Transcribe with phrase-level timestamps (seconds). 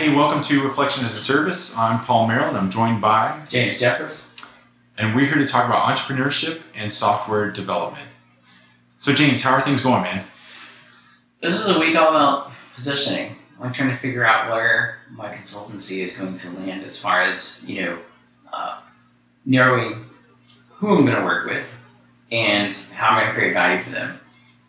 [0.00, 1.76] Hey, welcome to Reflection as a Service.
[1.76, 4.24] I'm Paul Merrill, and I'm joined by James Jeffers.
[4.96, 8.08] And we're here to talk about entrepreneurship and software development.
[8.96, 10.24] So, James, how are things going, man?
[11.42, 13.36] This is a week all about positioning.
[13.60, 17.62] I'm trying to figure out where my consultancy is going to land as far as,
[17.66, 17.98] you know,
[18.54, 18.80] uh,
[19.44, 20.06] narrowing
[20.70, 21.66] who I'm going to work with
[22.32, 24.18] and how I'm going to create value for them.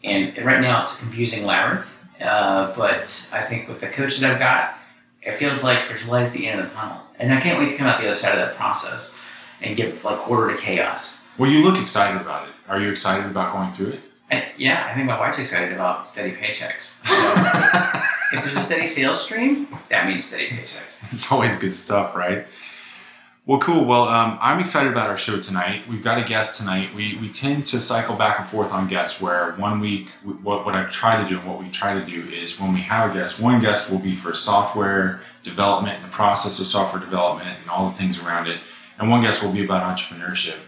[0.04, 1.90] And right now it's a confusing labyrinth,
[2.20, 4.80] uh, but I think with the coach that I've got,
[5.22, 7.02] it feels like there's light at the end of the tunnel.
[7.20, 9.16] And I can't wait to come out the other side of that process
[9.62, 11.26] and give like order to chaos.
[11.38, 12.56] Well, you look excited about it.
[12.68, 14.00] Are you excited about going through it?
[14.32, 17.02] I, yeah, I think my wife's excited about steady paychecks.
[18.32, 21.00] So if there's a steady sales stream, that means steady paychecks.
[21.12, 22.48] It's always good stuff, right?
[23.48, 23.86] Well, cool.
[23.86, 25.88] Well, um, I'm excited about our show tonight.
[25.90, 26.94] We've got a guest tonight.
[26.94, 30.10] We, we tend to cycle back and forth on guests where one week,
[30.44, 32.82] what, what I've tried to do and what we try to do is when we
[32.82, 37.58] have a guest, one guest will be for software development the process of software development
[37.60, 38.60] and all the things around it.
[39.00, 40.60] And one guest will be about entrepreneurship.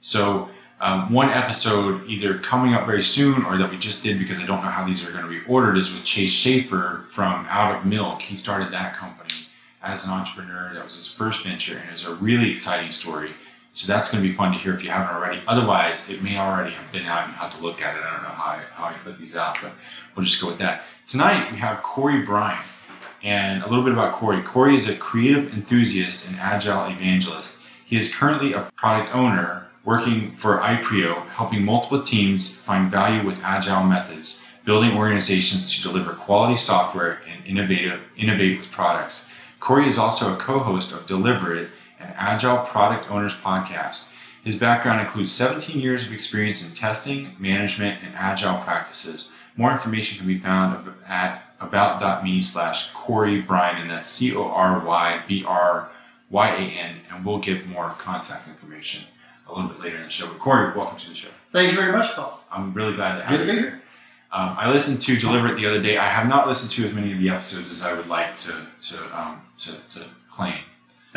[0.00, 0.50] So,
[0.80, 4.46] um, one episode either coming up very soon or that we just did because I
[4.46, 7.74] don't know how these are going to be ordered is with Chase Schaefer from Out
[7.74, 8.22] of Milk.
[8.22, 9.39] He started that company
[9.82, 10.72] as an entrepreneur.
[10.74, 13.32] That was his first venture, and it was a really exciting story.
[13.72, 15.40] So that's going to be fun to hear if you haven't already.
[15.46, 18.02] Otherwise, it may already have been out and you have to look at it.
[18.02, 19.72] I don't know how I, how I put these out, but
[20.16, 20.84] we'll just go with that.
[21.06, 22.66] Tonight, we have Cory Bryant.
[23.22, 24.42] And a little bit about Cory.
[24.42, 27.60] Cory is a creative enthusiast and agile evangelist.
[27.84, 33.42] He is currently a product owner working for iPrio, helping multiple teams find value with
[33.44, 39.26] agile methods, building organizations to deliver quality software and innovative, innovate with products.
[39.60, 41.68] Cory is also a co-host of Deliver It,
[42.00, 44.08] an agile product owners podcast.
[44.42, 49.30] His background includes 17 years of experience in testing, management, and agile practices.
[49.56, 54.82] More information can be found at about.me slash Cory Bryan, and that's C O R
[54.82, 55.90] Y B R
[56.30, 59.04] Y A N, and we'll give more contact information
[59.46, 60.26] a little bit later in the show.
[60.26, 61.28] But Cory, welcome to the show.
[61.52, 62.42] Thank you very much, Paul.
[62.50, 63.79] I'm really glad to have Good you to be here.
[64.32, 65.96] Um, I listened to Deliver It the other day.
[65.98, 68.66] I have not listened to as many of the episodes as I would like to
[68.80, 70.58] to um, to, to claim.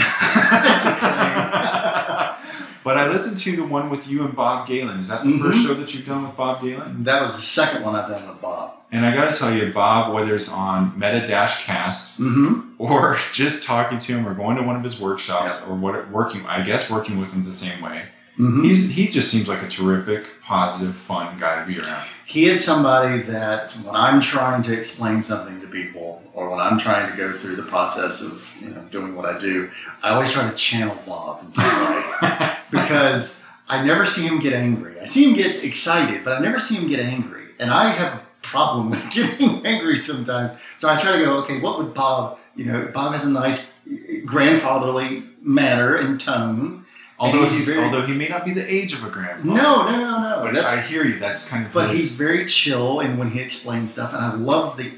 [2.84, 5.00] but I listened to the one with you and Bob Galen.
[5.00, 5.42] Is that the Mhm.
[5.42, 7.04] first show that you've done with Bob Galen?
[7.04, 8.72] That was the second one I've done with Bob.
[8.92, 12.72] And I got to tell you, Bob, whether it's on Meta Dash Cast Mm-hmm.
[12.80, 16.46] or just talking to him or going to one of his workshops or what working,
[16.48, 18.06] I guess working with him's the same way.
[18.38, 18.64] Mm-hmm.
[18.64, 22.04] He's he just seems like a terrific, positive, fun guy to be around.
[22.26, 26.80] He is somebody that when I'm trying to explain something to people, or when I'm
[26.80, 29.70] trying to go through the process of you know doing what I do,
[30.04, 34.54] I always try to channel Bob in some way because I never see him get
[34.54, 35.00] angry.
[35.00, 38.14] I see him get excited, but I never see him get angry, and I have
[38.14, 40.58] a problem with getting angry sometimes.
[40.78, 42.40] So I try to go, okay, what would Bob?
[42.56, 43.78] You know, Bob has a nice
[44.26, 46.83] grandfatherly manner and tone.
[47.20, 49.44] Although he's he's, very- although he may not be the age of a grandpa.
[49.48, 50.42] No, no, no, no.
[50.44, 51.20] but I hear you.
[51.20, 51.72] That's kind of.
[51.72, 54.92] but his- he's very chill and when he explains stuff and i love the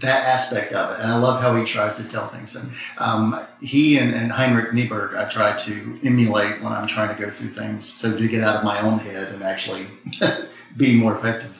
[0.00, 3.40] that aspect of it and i love how he tries to tell things and um,
[3.62, 7.48] he and, and henrik kniberg i try to emulate when i'm trying to go through
[7.48, 9.86] things so to get out of my own head and actually
[10.76, 11.52] be more effective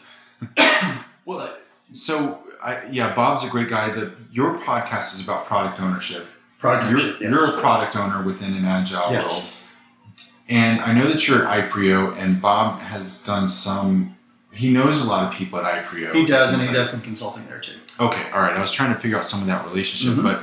[1.25, 1.55] Well,
[1.93, 3.91] so I, yeah, Bob's a great guy.
[3.91, 6.27] That your podcast is about product ownership.
[6.59, 7.33] Product You're, ownership, yes.
[7.35, 9.15] you're a product owner within an agile world.
[10.49, 14.15] And I know that you're at iPrio, and Bob has done some.
[14.53, 16.15] He knows a lot of people at iPrio.
[16.15, 18.57] he does and he does some consulting there too Okay, all right.
[18.57, 20.23] I was trying to figure out some of that relationship, Mhm.
[20.23, 20.43] but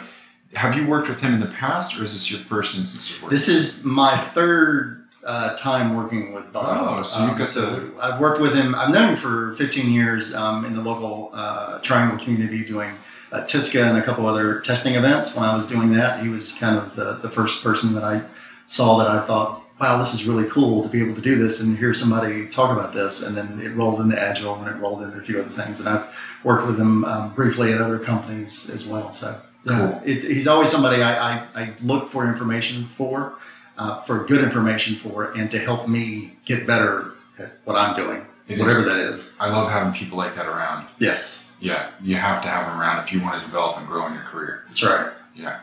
[0.54, 3.24] have you worked with him in the past, or is this your first instance of
[3.24, 3.32] work?
[3.32, 7.00] This is my third uh, time working with Bob.
[7.00, 8.76] Oh, so you've got so I've worked with him.
[8.76, 12.92] I've known him for 15 years um, in the local uh, Triangle community doing
[13.32, 15.36] uh, TISQA and a couple other testing events.
[15.36, 18.22] When I was doing that, he was kind of the, the first person that I
[18.68, 21.62] saw that I thought, wow, this is really cool to be able to do this
[21.62, 23.28] and hear somebody talk about this.
[23.28, 25.80] And then it rolled into Agile and it rolled into a few other things.
[25.80, 26.06] And I've
[26.44, 29.12] worked with him um, briefly at other companies as well.
[29.12, 30.02] So yeah, Cool.
[30.06, 33.38] it's, he's always somebody I, I, I look for information for
[33.78, 38.26] uh, for good information for and to help me get better at what I'm doing,
[38.48, 39.36] It is- whatever that is.
[39.40, 40.88] I love having people like that around.
[41.00, 44.08] Yes, Yeah, you have to have them around if you want to develop and grow
[44.08, 44.62] in your career.
[44.64, 45.12] that's right.
[45.36, 45.60] Yeah.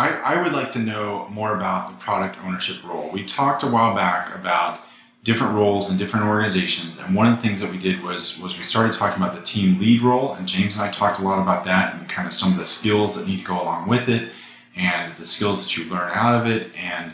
[0.00, 3.10] I, I would like to know more about the product ownership role.
[3.12, 4.80] We talked a while back about
[5.24, 8.56] different roles in different organizations, and one of the things that we did was was
[8.56, 11.42] we started talking about the team lead role, and James and I talked a lot
[11.42, 14.08] about that and kind of some of the skills that need to go along with
[14.08, 14.32] it,
[14.74, 17.12] and the skills that you learn out of it, and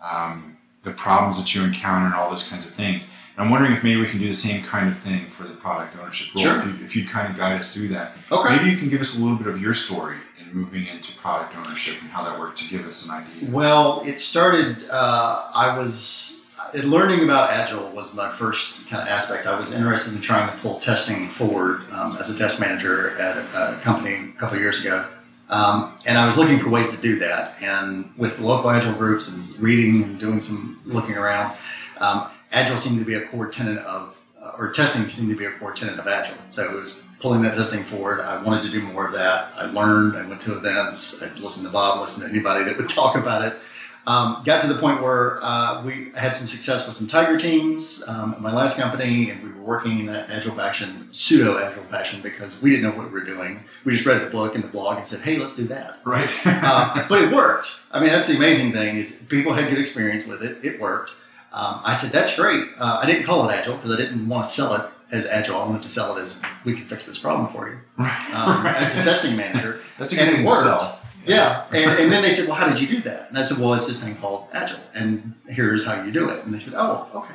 [0.00, 3.10] um, the problems that you encounter, and all those kinds of things.
[3.36, 5.54] And I'm wondering if maybe we can do the same kind of thing for the
[5.54, 6.44] product ownership role.
[6.44, 6.58] Sure.
[6.60, 8.12] If, you, if you'd kind of guide us through that.
[8.30, 8.56] Okay.
[8.56, 10.18] Maybe you can give us a little bit of your story
[10.52, 13.50] moving into product ownership and how that worked to give us an idea?
[13.50, 14.84] Well, it started.
[14.90, 19.46] Uh, I was learning about Agile was my first kind of aspect.
[19.46, 23.36] I was interested in trying to pull testing forward um, as a test manager at
[23.36, 25.06] a, a company a couple years ago,
[25.48, 27.54] um, and I was looking for ways to do that.
[27.62, 31.56] And with local Agile groups and reading and doing some looking around,
[32.00, 35.46] um, Agile seemed to be a core tenet of, uh, or testing seemed to be
[35.46, 36.36] a core tenet of Agile.
[36.50, 38.20] So it was pulling that testing forward.
[38.20, 39.52] I wanted to do more of that.
[39.56, 40.16] I learned.
[40.16, 41.22] I went to events.
[41.22, 42.00] I listened to Bob.
[42.00, 43.58] Listened to anybody that would talk about it.
[44.06, 48.02] Um, got to the point where uh, we had some success with some Tiger teams
[48.08, 51.84] um, at my last company, and we were working in that agile fashion, pseudo agile
[51.84, 53.64] fashion, because we didn't know what we were doing.
[53.84, 56.32] We just read the book and the blog and said, "Hey, let's do that." Right.
[56.46, 57.82] uh, but it worked.
[57.92, 60.64] I mean, that's the amazing thing is people had good experience with it.
[60.64, 61.10] It worked.
[61.52, 64.44] Um, I said, "That's great." Uh, I didn't call it agile because I didn't want
[64.44, 65.56] to sell it as agile.
[65.60, 68.34] I wanted to sell it as we can fix this problem for you right.
[68.34, 68.76] um, right.
[68.76, 69.80] as the testing manager.
[69.98, 70.62] That's a and good it thing to worked.
[70.82, 71.00] sell.
[71.26, 73.58] Yeah, and, and then they said, "Well, how did you do that?" And I said,
[73.58, 76.72] "Well, it's this thing called Agile, and here's how you do it." And they said,
[76.76, 77.34] "Oh, okay."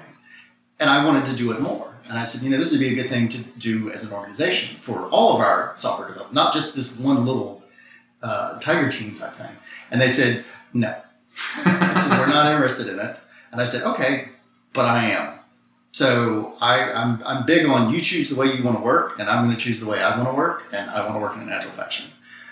[0.79, 2.89] And I wanted to do it more, and I said, "You know, this would be
[2.91, 6.53] a good thing to do as an organization for all of our software development, not
[6.53, 7.61] just this one little
[8.23, 9.51] uh, Tiger team type thing."
[9.91, 10.43] And they said,
[10.73, 10.95] "No."
[11.65, 13.19] I said, "We're not interested in it."
[13.51, 14.29] And I said, "Okay,
[14.73, 15.39] but I am."
[15.93, 19.29] So I, I'm, I'm big on you choose the way you want to work, and
[19.29, 21.35] I'm going to choose the way I want to work, and I want to work
[21.35, 22.07] in an agile fashion.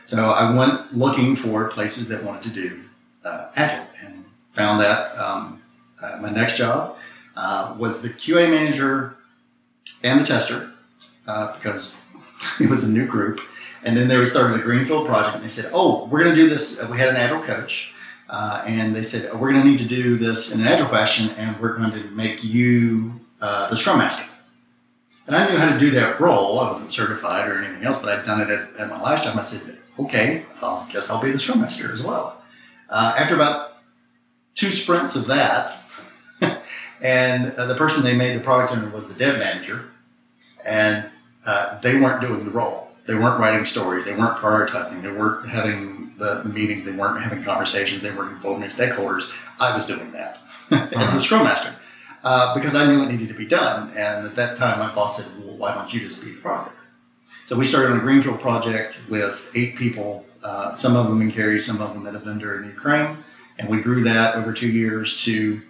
[0.05, 2.83] So I went looking for places that wanted to do
[3.25, 5.59] uh, agile, and found that um,
[6.03, 6.97] uh, my next job
[7.35, 9.15] uh, was the QA manager
[10.03, 10.71] and the tester
[11.25, 12.03] uh, because
[12.59, 13.41] it was a new group.
[13.83, 16.47] And then they started a greenfield project, and they said, "Oh, we're going to do
[16.47, 17.91] this." We had an agile coach,
[18.29, 21.31] uh, and they said, "We're going to need to do this in an agile fashion,
[21.31, 24.27] and we're going to make you uh, the Scrum Master."
[25.27, 26.59] And I knew how to do that role.
[26.59, 29.37] I wasn't certified or anything else, but I'd done it at, at my last job.
[29.37, 32.41] I said, "Okay, I guess I'll be the Scrum Master as well."
[32.89, 33.77] Uh, after about
[34.53, 35.77] two sprints of that,
[37.01, 39.85] and uh, the person they made the product owner was the dev manager,
[40.65, 41.05] and
[41.45, 42.89] uh, they weren't doing the role.
[43.05, 44.05] They weren't writing stories.
[44.05, 45.01] They weren't prioritizing.
[45.01, 46.85] They weren't having the, meetings.
[46.85, 48.03] They weren't having conversations.
[48.03, 49.35] They weren't informing stakeholders.
[49.59, 50.39] I was doing that
[50.71, 51.73] as the Scrum Master
[52.23, 53.89] uh, because I knew it needed to be done.
[53.89, 56.75] And at that time, my boss said, "Well, why don't you just be the project?"
[57.45, 60.25] So we started on a greenfield project with eight people.
[60.43, 63.17] Uh, some of them in Cary, some of them at a vendor in Ukraine,
[63.59, 65.61] and we grew that over two years to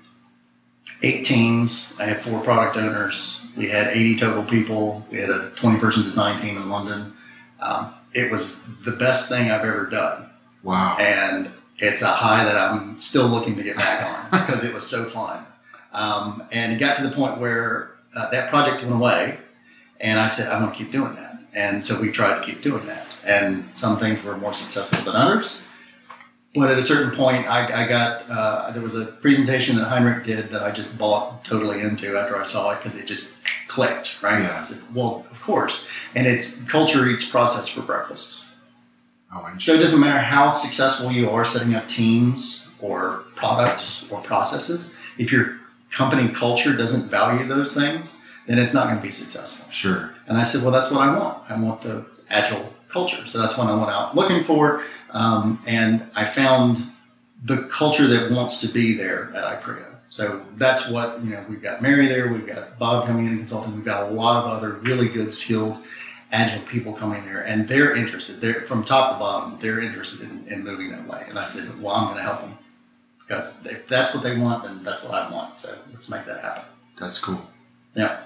[1.03, 1.97] eight teams.
[1.99, 3.47] I had four product owners.
[3.57, 5.05] We had 80 total people.
[5.11, 7.13] We had a 20 person design team in London.
[7.59, 10.29] Um, it was the best thing I've ever done.
[10.63, 10.97] Wow.
[10.99, 14.85] And it's a high that I'm still looking to get back on because it was
[14.87, 15.45] so fun.
[15.93, 19.39] Um, and it got to the point where uh, that project went away,
[19.99, 21.39] and I said, I want to keep doing that.
[21.53, 23.05] And so we tried to keep doing that.
[23.25, 25.65] And some things were more successful than others.
[26.53, 30.23] But at a certain point, I, I got uh, there was a presentation that Henrik
[30.23, 34.21] did that I just bought totally into after I saw it because it just clicked,
[34.21, 34.41] right?
[34.41, 34.55] Yeah.
[34.55, 35.87] I said, well, of course.
[36.13, 38.49] And it's culture eats process for breakfast.
[39.33, 44.19] Oh, So it doesn't matter how successful you are setting up teams or products or
[44.19, 44.93] processes.
[45.17, 45.60] If your
[45.91, 49.71] company culture doesn't value those things, then it's not going to be successful.
[49.71, 50.13] sure.
[50.27, 51.49] And I said, well, that's what I want.
[51.51, 53.25] I want the agile culture.
[53.25, 56.85] So that's what I went out looking for, um, and I found
[57.43, 59.85] the culture that wants to be there at iPrio.
[60.09, 61.45] So that's what you know.
[61.47, 62.31] We've got Mary there.
[62.31, 63.75] We've got Bob coming in and consulting.
[63.75, 65.77] We've got a lot of other really good, skilled,
[66.33, 68.41] agile people coming there, and they're interested.
[68.41, 69.57] They're from top to bottom.
[69.59, 71.25] They're interested in, in moving that way.
[71.29, 72.57] And I said, well, I'm going to help them
[73.31, 75.57] because if that's what they want, then that's what I want.
[75.57, 76.63] So let's make that happen.
[76.99, 77.41] That's cool.
[77.95, 78.19] Yeah.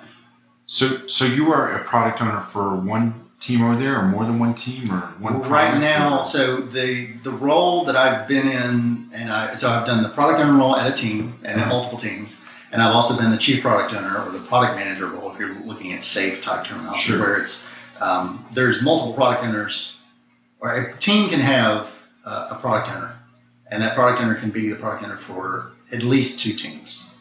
[0.66, 4.40] So, so you are a product owner for one team over there, or more than
[4.40, 5.40] one team, or one?
[5.40, 9.86] Well, right now, so the the role that I've been in, and I so I've
[9.86, 11.70] done the product owner role at a team and at Mhm.
[11.70, 15.32] multiple teams, and I've also been the chief product owner or the product manager role
[15.32, 17.20] if you're looking at SAFe type terminology, Sure.
[17.20, 17.72] where it's
[18.02, 20.00] um, there's multiple product owners,
[20.60, 21.92] or a team can have
[22.26, 23.15] uh, a product owner,
[23.72, 27.18] and that product owner can be the product owner for at least two teams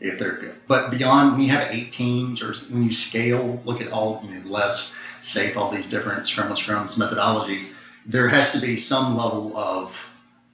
[0.00, 0.54] if they're good.
[0.66, 4.34] But beyond, when you have eight teams, or when you scale, look at all you
[4.34, 7.78] know, LeSS SAFe, all these different scrum scrums methodologies.
[8.04, 10.08] There has to be some level of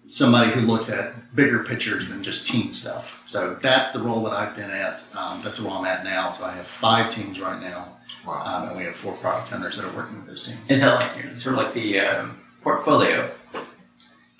[0.04, 3.22] somebody who looks at bigger pictures than just team stuff.
[3.26, 5.04] So that's the role that I've been at.
[5.14, 6.30] Um, that's the role I'm at now.
[6.30, 8.42] So I have five teams right now, Wow.
[8.44, 10.70] um, and we have four product owners that are working with those teams.
[10.70, 13.30] Is that like your, sort of like the um, portfolio?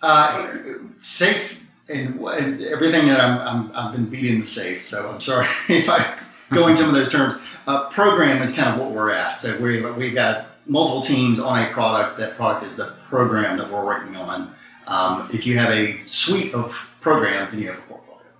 [0.00, 0.52] Uh,
[1.00, 4.84] SAFe and, and everything that I'm, I'm, I've been beating the SAFe.
[4.84, 6.18] So I'm sorry if I
[6.50, 7.34] go into some of those terms.
[7.66, 9.38] Uh, program is kind of what we're at.
[9.38, 13.70] So we, we've got multiple teams on a product, that product is the program that
[13.70, 14.54] we're working on.
[14.86, 18.30] Um, if you have a suite of programs, then you have a portfolio.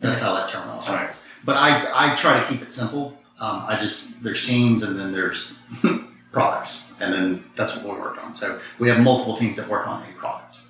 [0.00, 1.28] That's how that terminology works.
[1.44, 3.16] But I, I try to keep it simple.
[3.38, 5.64] Um, I just there's teams and then there's
[6.32, 8.34] products, and then that's what we work on.
[8.34, 10.60] So we have multiple teams that work on a product.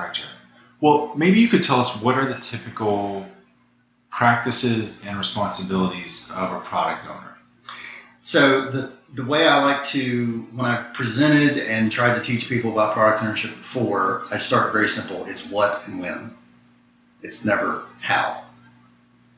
[0.00, 0.26] Gotcha.
[0.80, 3.26] Well, maybe you could tell us what are the typical
[4.10, 7.36] practices and responsibilities of a product owner.
[8.22, 12.72] So the the way I like to when I presented and tried to teach people
[12.72, 15.26] about product ownership before, I start very simple.
[15.26, 16.34] It's what and when.
[17.22, 18.44] It's never how.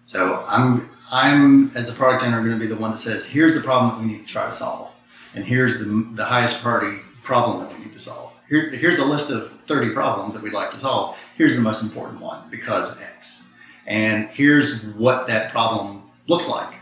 [0.05, 3.55] So I'm I'm as the product owner going to be the one that says, here's
[3.55, 4.91] the problem that we need to try to solve,
[5.35, 8.33] and here's the the highest priority problem that we need to solve.
[8.49, 11.17] Here, here's a list of 30 problems that we'd like to solve.
[11.37, 13.47] Here's the most important one because X,
[13.87, 16.75] and here's what that problem looks like,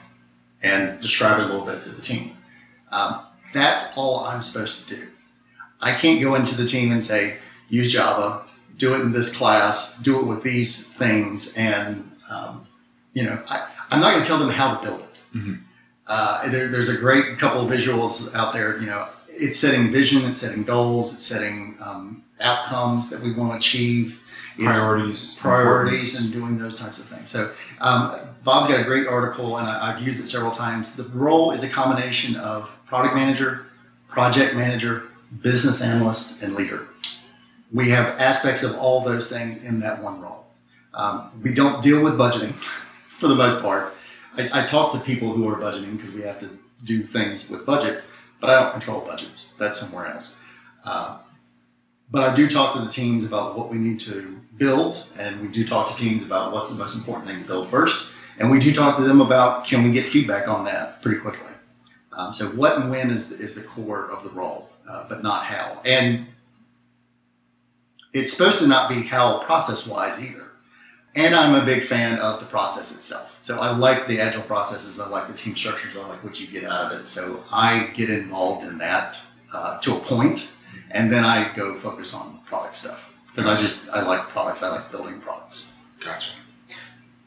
[0.63, 2.37] and describe it a little bit to the team.
[2.93, 3.21] Um,
[3.53, 5.09] that's all I'm supposed to do.
[5.81, 7.37] I can't go into the team and say,
[7.69, 8.45] use Java,
[8.77, 12.67] do it in this class, do it with these things, and um,
[13.13, 15.23] you know, I, I'm not going to tell them how to build it.
[15.35, 15.61] Mhm.
[16.07, 18.79] Uh, there, there's a great couple of visuals out there.
[18.79, 23.53] You know, it's setting vision, it's setting goals, it's setting um, outcomes that we want
[23.53, 24.21] to achieve.
[24.59, 25.35] It's Priorities.
[25.37, 27.31] priorities and doing those types of things.
[27.31, 30.97] So um, Bob's got a great article, and I, I've used it several times.
[30.97, 33.67] The role is a combination of product manager,
[34.09, 35.09] project manager,
[35.41, 36.89] business analyst, and leader.
[37.73, 40.47] We have aspects of all those things in that one role.
[40.93, 42.55] Um, we don't deal with budgeting
[43.09, 43.95] for the most part.
[44.37, 46.51] I, I talk to people who are budgeting because we have to
[46.85, 49.55] do things with budgets, but I don't control budgets.
[49.59, 50.39] That's somewhere else.
[50.85, 51.19] Uh,
[52.11, 55.49] but I do talk to the teams about what we need to build, and we
[55.49, 58.59] do talk to teams about what's the most important thing to build first, and we
[58.59, 61.51] do talk to them about can we get feedback on that pretty quickly.
[62.13, 65.23] Um, so what and when is the, is the core of the role, uh, but
[65.23, 65.81] not how.
[65.85, 66.27] And
[68.13, 70.51] it's supposed to not be how process wise either.
[71.15, 73.37] And I'm a big fan of the process itself.
[73.41, 75.01] So I like the agile processes.
[75.01, 75.97] I like the team structures.
[75.97, 77.09] I like what you get out of it.
[77.09, 79.19] So I get involved in that
[79.55, 80.51] uh, to a point,
[80.91, 84.63] and then I go focus on product stuff because I just I like products.
[84.63, 85.75] I like building products.
[86.05, 86.33] Gotcha.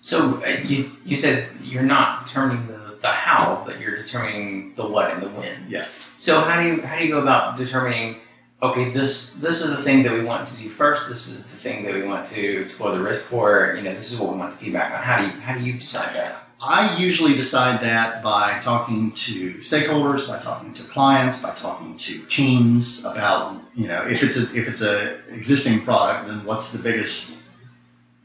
[0.01, 4.86] So uh, you you said you're not determining the, the how, but you're determining the
[4.88, 5.65] what and the when.
[5.67, 6.15] Yes.
[6.20, 8.17] So how do you how do you go about determining?
[8.62, 11.08] Okay, this this is the thing that we want to do first.
[11.08, 13.74] This is the thing that we want to explore the risk for.
[13.75, 15.03] You know, this is what we want the feedback on.
[15.03, 16.42] How do you how do you decide that?
[16.65, 22.25] I usually decide that by talking to stakeholders, by talking to clients, by talking to
[22.27, 26.82] teams about you know if it's a if it's a existing product, then what's the
[26.82, 27.43] biggest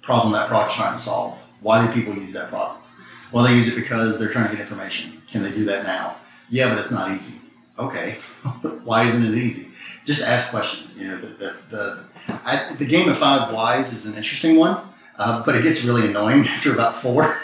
[0.03, 1.37] problem that product's trying to solve?
[1.63, 2.87] Why do people use that product?
[3.33, 5.21] Well, they use it because they're trying to get information.
[5.27, 6.17] Can they do that now?
[6.49, 7.45] Yeah, but it's not easy.
[7.77, 8.19] Okay,
[8.85, 9.73] why isn't it easy?
[10.05, 10.97] Just ask questions.
[10.97, 14.81] You know, the the the, I, the game of five whys is an interesting one,
[15.17, 17.37] uh, but it gets really annoying after about four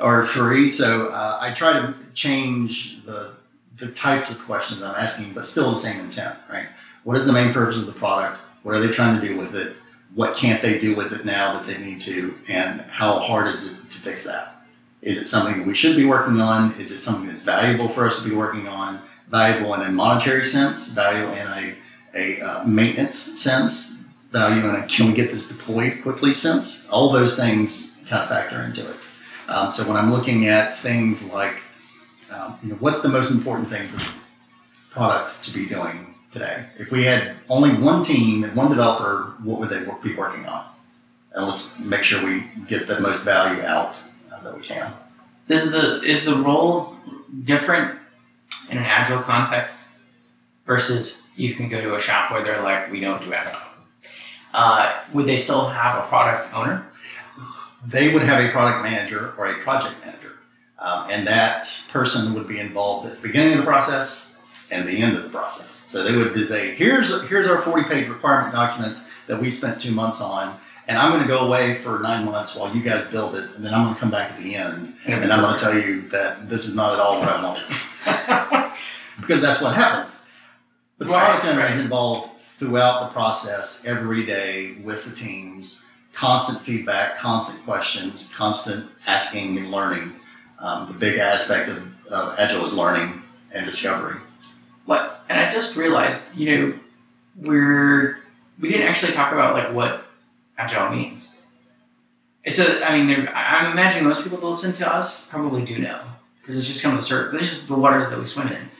[0.00, 0.68] or three.
[0.68, 3.34] So uh, I try to change the
[3.76, 6.66] the types of questions I'm asking, but still the same intent, right?
[7.04, 8.40] What is the main purpose of the product?
[8.62, 9.76] What are they trying to do with it?
[10.14, 12.34] What can't they do with it now that they need to?
[12.48, 14.56] And how hard is it to fix that?
[15.02, 16.72] Is it something that we should be working on?
[16.80, 19.00] Is it something that's valuable for us to be working on?
[19.28, 21.74] Valuable in a monetary sense, value in a,
[22.14, 26.88] a uh, maintenance sense, value in a can we get this deployed quickly sense?
[26.88, 28.96] All those things kind of factor into it.
[29.48, 31.62] Um, so when I'm looking at things like,
[32.32, 34.12] um, you know, what's the most important thing for the
[34.90, 36.64] product to be doing today?
[36.78, 40.66] If we had only one team and one developer, what would they be working on?
[41.32, 44.92] And let's make sure we get the most value out uh, that we can.
[45.48, 46.96] Is the is the role
[47.44, 47.98] different
[48.70, 49.96] in an agile context
[50.66, 53.60] versus you can go to a shop where they're like, we don't do agile.
[54.52, 56.84] Uh, would they still have a product owner?
[57.86, 60.32] They would have a product manager or a project manager,
[60.78, 64.36] um, and that person would be involved at the beginning of the process
[64.70, 65.72] and the end of the process.
[65.72, 69.92] So they would say, "Here's here's our 40 page requirement document that we spent two
[69.92, 73.34] months on." And I'm going to go away for nine months while you guys build
[73.34, 75.60] it, and then I'm going to come back at the end, and I'm going to
[75.60, 77.64] tell you that this is not at all what I wanted.
[79.20, 80.26] because that's what happens.
[80.98, 85.90] But the Right, product owner is involved throughout the process every day with the teams,
[86.20, 90.12] constant feedback, constant questions, constant asking and learning.
[90.58, 93.22] Um, the big aspect of, of Agile is learning
[93.54, 94.16] and discovery.
[94.86, 95.24] What?
[95.28, 96.78] And I just realized, you know,
[97.36, 98.18] we're
[98.58, 100.04] we didn't actually talk about like what
[100.56, 101.42] agile means.
[102.48, 105.78] So I mean, there, I- I'm imagining most people that listen to us probably do
[105.78, 106.00] know
[106.40, 108.70] because it's just kind of the sur- This is the waters that we swim in.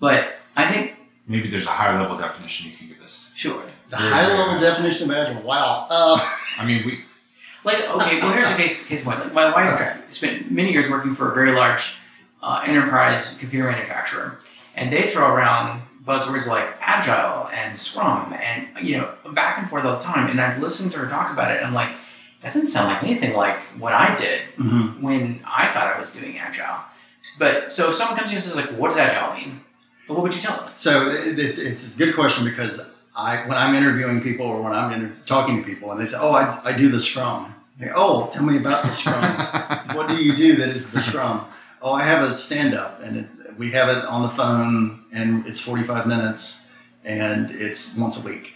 [0.00, 3.30] But I think Maybe there's a higher level definition you can give us.
[3.34, 3.62] sure.
[3.90, 5.42] The Very, high level definition of agile.
[5.42, 5.86] Wow.
[5.88, 6.18] Uh,
[6.58, 7.00] I mean, we
[7.64, 9.18] Like okay, well here's a case case point.
[9.20, 9.96] Like my wife Okay.
[10.10, 11.96] spent many years working for a very large
[12.42, 14.38] uh, enterprise computer manufacturer,
[14.74, 19.84] and they throw around buzzwords like agile and Scrum and you know back and forth
[19.84, 20.30] all the time.
[20.30, 21.90] And I've listened to her talk about it, and I'm like,
[22.42, 25.00] that doesn't sound like anything like what I did mhm.
[25.00, 26.80] when I thought I was doing agile.
[27.38, 29.60] But so if someone comes to you and says like, what does agile mean?
[30.08, 30.68] Well, what would you tell them?
[30.76, 34.92] So it's, it's a good question because I when I'm interviewing people or when I'm
[34.92, 37.54] inter- talking to people and they say, "Oh, I, I do the Scrum."
[37.94, 39.22] Oh, tell me about the Scrum.
[39.96, 41.46] what do you do that is the Scrum?
[41.82, 45.46] Oh, I have a stand up and it, we have it on the phone and
[45.46, 46.70] it's 45 minutes
[47.04, 48.54] and it's once a week.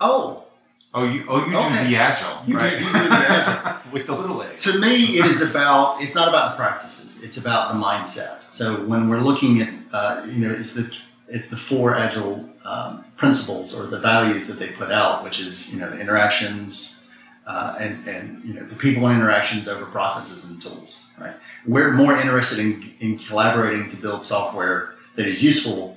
[0.00, 0.46] Oh,
[0.94, 1.84] oh you oh you Okay.
[1.84, 3.92] do the agile You do- you do the agile.
[3.92, 4.54] with the little a.
[4.56, 6.02] to me, it is about.
[6.02, 7.22] It's not about the practices.
[7.22, 8.42] It's about the mindset.
[8.52, 10.96] So when we're looking at, uh, you know, it's the
[11.28, 15.74] it's the four agile um, principles or the values that they put out, which is
[15.74, 17.06] you know the interactions
[17.46, 21.08] uh, and and you know the people and interactions over processes and tools.
[21.18, 21.34] Right.
[21.66, 25.96] We're more interested in in collaborating to build software that is useful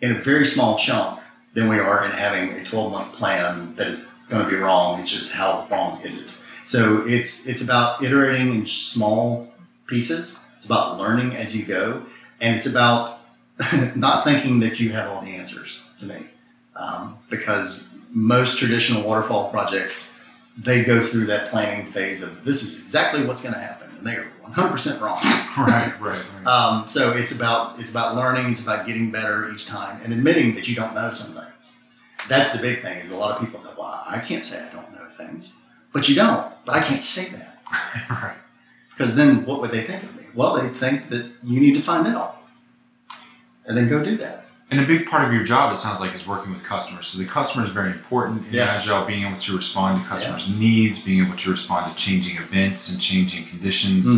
[0.00, 1.20] in a very small chunk
[1.54, 5.00] than we are in having a 12 month plan that is going to be wrong.
[5.00, 6.40] It's just how wrong is it?
[6.64, 9.52] So it's it's about iterating in small
[9.86, 10.46] pieces.
[10.56, 12.04] It's about learning as you go,
[12.40, 13.20] and it's about
[13.94, 15.63] not thinking that you have all the answers.
[16.06, 16.26] To me,
[16.76, 20.18] um, because most traditional waterfall projects
[20.56, 24.06] they go through that planning phase of this is exactly what's going to happen, and
[24.06, 25.18] they are 100% wrong.
[25.58, 26.46] right, right, right.
[26.46, 28.50] Um, so it's about it's about learning.
[28.50, 31.78] It's about getting better each time and admitting that you don't know some things.
[32.28, 32.98] That's the big thing.
[32.98, 36.08] Is a lot of people go, "Well, I can't say I don't know things," but
[36.08, 36.52] you don't.
[36.64, 37.60] But I can't say that
[38.10, 38.36] right.
[38.90, 40.24] because then what would they think of me?
[40.34, 42.42] Well, they'd think that you need to find out
[43.66, 44.43] and then go do that.
[44.74, 47.06] And a big part of your job, it sounds like, is working with customers.
[47.06, 48.84] So the customer is very important in Yes.
[48.90, 50.58] Agile, being able to respond to customers' Yes.
[50.58, 54.08] needs, being able to respond to changing events and changing conditions,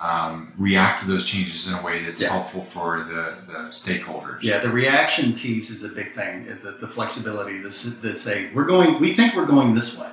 [0.00, 2.30] um, react to those changes in a way that's Yeah.
[2.30, 4.38] helpful for the, the stakeholders.
[4.40, 6.46] Yeah, the reaction piece is a big thing.
[6.62, 7.68] The, the flexibility, the,
[8.00, 10.08] the say we're going, we think we're going this way,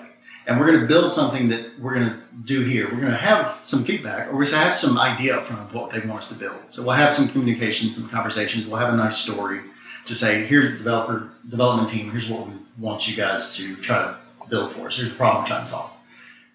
[0.45, 2.85] and we're going to build something that we're going to do here.
[2.91, 5.91] We're going to have some feedback, or to have some idea up front of what
[5.91, 6.57] they want us to build.
[6.67, 8.65] So we'll have some communication, some conversations.
[8.65, 9.61] We'll have a nice story
[10.05, 12.11] to say, here's developer development team.
[12.11, 14.17] Here's what we want you guys to try to
[14.49, 14.97] build for us.
[14.97, 15.91] Here's the problem we're trying to solve.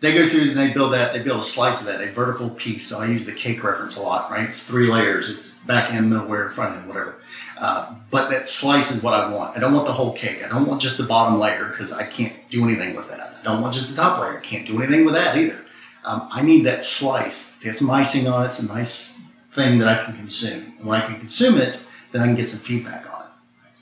[0.00, 1.12] They go through and they build that.
[1.12, 2.86] They build a slice of that, a vertical piece.
[2.86, 4.48] So I use the cake reference a lot, right?
[4.48, 5.36] It's three layers.
[5.36, 7.16] It's back end, middleware, front end, whatever.
[7.58, 9.56] Uh, but that slice is what I want.
[9.56, 10.42] I don't want the whole cake.
[10.42, 13.36] I don't want just the bottom layer because I can't do anything with that.
[13.38, 14.38] I don't want just the top layer.
[14.38, 15.58] I can't do anything with that either.
[16.06, 17.62] Um, I need that slice.
[17.62, 18.46] Get some icing on it.
[18.46, 20.74] It's a nice thing that I can consume.
[20.78, 21.78] And when I can consume it,
[22.12, 23.09] then I can get some feedback.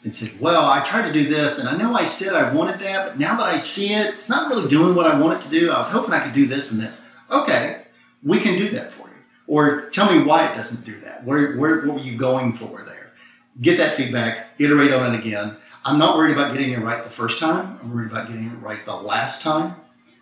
[0.04, 2.78] And said, well, I tried to do this, and I know I said I wanted
[2.80, 5.44] that, but now that I see it, it's not really doing what I want it
[5.46, 5.70] to do.
[5.70, 7.10] I was hoping I could do this and this.
[7.30, 7.82] Okay,
[8.22, 9.14] we can do that for you.
[9.48, 11.24] Or tell me why it doesn't do that.
[11.24, 13.12] Where, where, what were you going for there?
[13.60, 15.56] Get that feedback, iterate on it again.
[15.84, 17.78] I'm not worried about getting it right the first time.
[17.82, 19.74] I'm worried about getting it right the last time.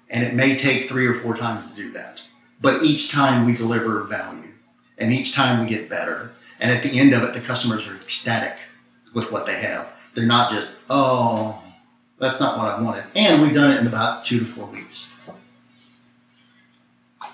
[0.08, 2.22] And it may take three or four times to do that.
[2.60, 4.52] But each time we deliver value,
[4.96, 6.32] and each time we get better.
[6.60, 8.58] And at the end of it, the customers are ecstatic
[9.16, 9.88] with what they have.
[10.14, 11.60] They're not just, oh,
[12.18, 13.04] that's not what I wanted.
[13.16, 15.18] And we've done it in about two to four weeks.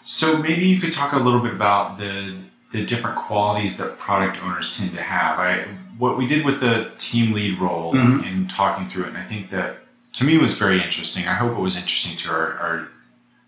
[0.04, 2.36] So maybe you could talk a little bit about the
[2.70, 5.38] the different qualities that product owners tend to have.
[5.38, 5.64] I
[5.98, 8.26] what we did with the team lead role Mhm.
[8.26, 9.80] and talking through it, and I think that
[10.14, 11.28] to me was very interesting.
[11.28, 12.88] I hope it was interesting to our, our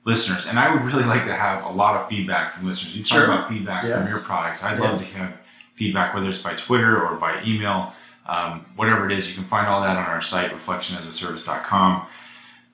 [0.05, 2.95] listeners, and I would really like to have a lot of feedback from listeners.
[2.97, 3.25] You talk Sure.
[3.33, 4.63] about feedback from your products.
[4.63, 5.33] I'd love to have
[5.75, 7.95] feedback, whether it's by Twitter or by email,
[8.27, 9.29] um, whatever it is.
[9.29, 12.07] You can find all that on our site, reflectionasaservice.com.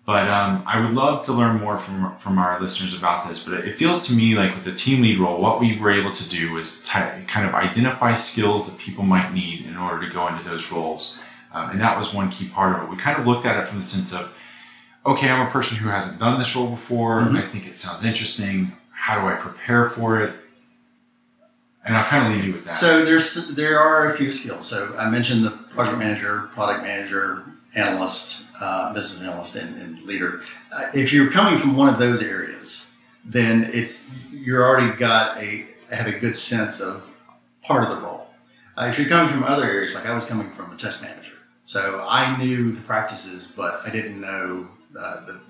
[0.06, 3.44] But um, I would love to learn more from from our listeners about this.
[3.44, 6.10] But it feels to me like with the team lead role, what we were able
[6.10, 10.26] to do was kind of identify skills that people might need in order to go
[10.26, 11.18] into those roles,
[11.52, 12.90] um, and that was one key part of it.
[12.90, 14.32] We kind of looked at it from the sense of,
[15.06, 17.20] okay, I'm a person who hasn't done this role before.
[17.20, 17.36] Mhm.
[17.36, 18.72] I think it sounds interesting.
[18.90, 20.34] How do I prepare for it?
[21.84, 22.70] And I'll kind of leave you with that.
[22.70, 24.68] So there's there are a few skills.
[24.68, 30.42] So I mentioned the project manager, product manager, analyst, uh, business analyst, and, and leader.
[30.72, 32.90] Uh, if you're coming from one of those areas,
[33.24, 37.02] then it's you're already got a have a good sense of
[37.62, 38.28] part of the role.
[38.76, 41.32] Uh, if you're coming from other areas, like I was coming from a test manager,
[41.64, 45.40] so I knew the practices, but I didn't know uh, the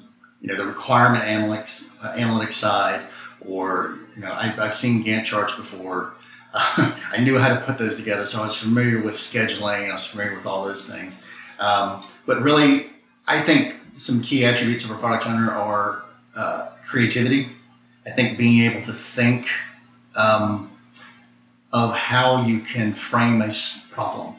[0.41, 3.03] you know the requirement analytics uh, analytics side,
[3.41, 6.15] or you know I, I've seen Gantt charts before.
[6.55, 9.89] I knew how to put those together, so I was familiar with scheduling.
[9.89, 11.25] I was familiar with all those things.
[11.59, 12.91] Um, but really,
[13.27, 16.05] I think some key attributes of a product owner are
[16.37, 17.49] uh, creativity.
[18.07, 19.49] I think being able to think
[20.17, 20.71] um,
[21.73, 23.51] of how you can frame a
[23.93, 24.35] problem,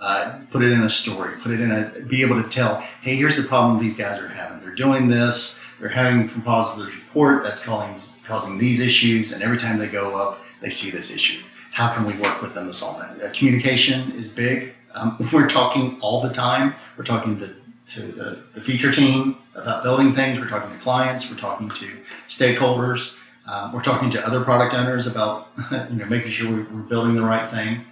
[0.00, 3.16] uh, put it in a story, put it in a, be able to tell, hey,
[3.16, 4.60] here's the problem these guys are having.
[4.60, 5.64] They're doing this.
[5.78, 10.42] They're having composite report that's causing causing these issues, and every time they go up,
[10.60, 11.42] they see this issue.
[11.72, 13.24] How can we work with them to solve that?
[13.24, 14.74] Uh, communication is big.
[14.94, 16.74] Um, we're talking all the time.
[16.96, 17.54] We're talking to,
[17.94, 20.38] to the, the feature team about building things.
[20.38, 21.30] We're talking to clients.
[21.30, 21.86] We're talking to
[22.28, 23.16] stakeholders.
[23.50, 25.48] Um, we're talking to other product owners about
[25.90, 27.84] you know making sure we're, building the right thing.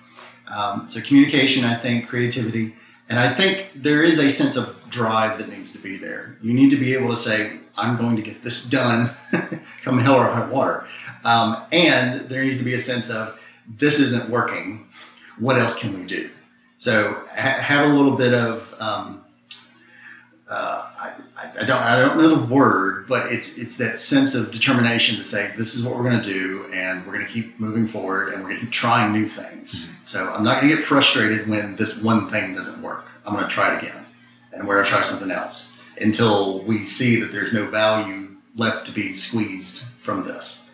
[0.55, 2.75] Um, so communication, I think, creativity,
[3.09, 6.37] and I think there is a sense of drive that needs to be there.
[6.41, 9.11] You need to be able to say, "I'm going to get this done,
[9.83, 10.87] come hell or high water,"
[11.25, 14.89] um, and there needs to be a sense of, "This isn't working.
[15.39, 16.31] What else can we do?"
[16.79, 19.25] So ha- have a little bit of um,
[20.51, 21.13] uh, I,
[21.61, 25.25] I don't I don't know the word, but it's it's that sense of determination to
[25.25, 28.33] say this is what we're going to do, and we're going to keep moving forward,
[28.33, 30.01] and we're going to keep trying new things.
[30.07, 33.07] So I'm not going to get frustrated when this one thing doesn't work.
[33.27, 34.07] I'm going to try it again,
[34.53, 38.87] and we're going to try something else until we see that there's no value left
[38.87, 40.68] to be squeezed from this.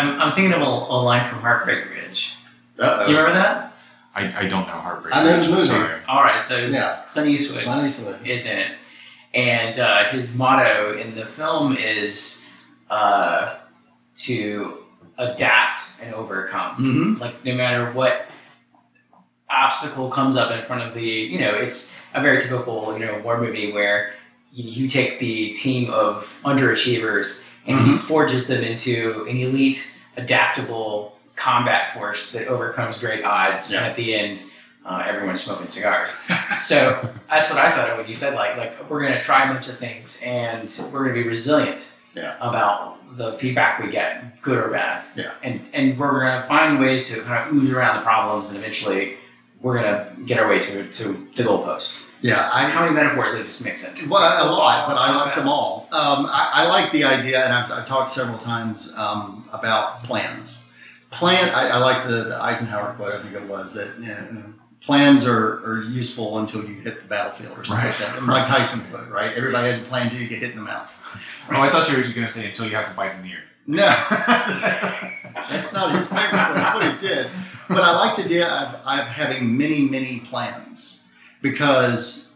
[0.00, 2.34] I'm, I'm thinking of a, a line from Heartbreak Ridge.
[2.78, 3.74] Uh Do you remember that?
[4.14, 5.14] I, I don't know Heartbreak.
[5.14, 5.66] I know Ridge, the movie.
[5.66, 6.00] sorry.
[6.08, 8.26] All right, so Yeah, Clint Eastwood Clint Eastwood.
[8.26, 8.72] is in it,
[9.34, 12.46] and uh, his motto in the film is
[12.90, 13.56] uh,
[14.16, 14.78] to
[15.18, 16.74] adapt and overcome.
[16.76, 18.26] hmm Like no matter what
[19.48, 23.18] obstacle comes up in front of the, you know, it's a very typical, you know,
[23.18, 24.12] war movie where
[24.52, 31.16] you, you take the team of underachievers and he forges them into an elite, adaptable
[31.36, 33.70] combat force that overcomes great odds.
[33.72, 33.78] Yeah.
[33.78, 34.42] And at the end,
[34.84, 36.10] uh, everyone's smoking cigars.
[36.58, 39.52] so that's what I thought of when you said like like we're gonna try a
[39.52, 42.36] bunch of things and we're gonna be resilient Yeah.
[42.40, 45.04] about the feedback we get, good or bad.
[45.16, 45.32] Yeah.
[45.42, 49.16] And and we're gonna find ways to kind of ooze around the problems and eventually
[49.60, 51.04] we're gonna get our way to to
[51.36, 52.04] the goalpost.
[52.22, 54.08] Yeah, I, How many metaphors I just mix in?
[54.08, 55.88] Well, a lot, but I like them all.
[55.90, 60.70] Um, I, I like the idea, and I've, I've talked several times um, about plans.
[61.10, 61.48] Plan.
[61.50, 63.14] I, I like the, the Eisenhower quote.
[63.14, 67.08] I think it was that you know, plans are, are useful until you hit the
[67.08, 68.08] battlefield or something like Right.
[68.08, 68.14] that.
[68.16, 69.32] The Mike Tyson quote, right?
[69.34, 70.94] Everybody has a plan until you get hit in the mouth.
[71.50, 73.28] Oh, I thought you were going to say until you have to bite in the
[73.28, 73.42] ear.
[73.66, 73.86] No,
[75.48, 76.32] that's not his favorite.
[76.32, 77.28] That's what he did.
[77.68, 80.99] But I like the idea of, of having many, many plans
[81.42, 82.34] because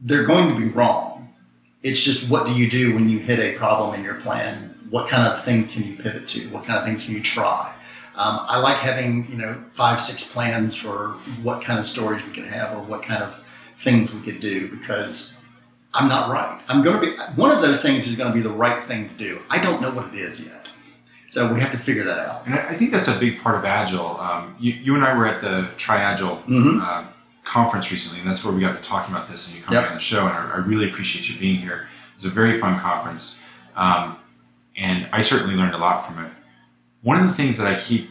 [0.00, 1.34] they're going to be wrong.
[1.82, 4.74] It's just what do you do when you hit a problem in your plan?
[4.90, 6.48] What kind of thing can you pivot to?
[6.48, 7.74] What kind of things can you try?
[8.16, 12.32] Um, I like having you know five, six plans for what kind of stories we
[12.32, 13.34] could have or what kind of
[13.80, 15.36] things we could do because
[15.94, 16.60] I'm not right.
[16.68, 19.08] I'm going to be one of those things is going to be the right thing
[19.08, 19.42] to do.
[19.50, 20.68] I don't know what it is yet,
[21.28, 22.46] so we have to figure that out.
[22.46, 24.18] And I think that's a big part of Agile.
[24.20, 27.04] Um, you, you and I were at the TriAgile hmm uh,
[27.44, 29.90] conference recently, and that's where we got to talking about this, and you coming Yep.
[29.90, 31.88] on the show, and I, I really appreciate you being here.
[32.10, 33.42] It was a very fun conference,
[33.76, 34.16] um,
[34.76, 36.32] and I certainly learned a lot from it.
[37.02, 38.10] One of the things that I keep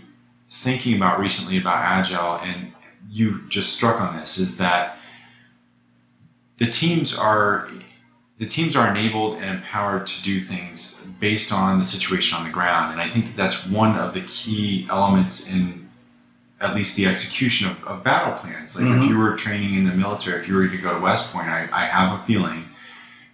[0.51, 2.73] thinking about recently about Agile, and
[3.09, 4.97] you just struck on this, is that
[6.57, 7.69] the teams are
[8.39, 12.49] the teams are enabled and empowered to do things based on the situation on the
[12.51, 15.82] ground, and I think that that's one of the key elements in
[16.63, 18.75] at least the execution of, of battle plans.
[18.75, 19.09] Like if Mhm.
[19.09, 21.67] you were training in the military, if you were to go to West Point, I,
[21.71, 22.65] I have a feeling